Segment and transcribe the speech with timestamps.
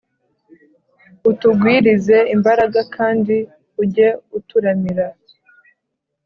[1.29, 3.35] Utugwirize imbaraga kandi
[3.81, 5.07] ujye uturamira